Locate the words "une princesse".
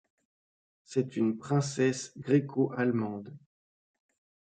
1.15-2.17